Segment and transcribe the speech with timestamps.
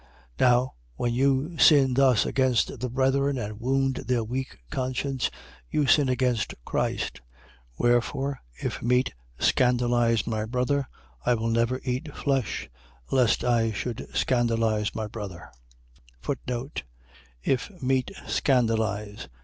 [0.39, 0.49] 8:12.
[0.51, 5.29] Now when you sin thus against the brethren and wound their weak conscience,
[5.69, 7.21] you sin against Christ.
[7.75, 7.75] 8:13.
[7.77, 10.87] Wherefore, if meat scandalize my brother,
[11.23, 12.67] I will never eat flesh,
[13.11, 15.51] lest I should scandalize my brother.
[17.43, 19.27] If meat scandalize.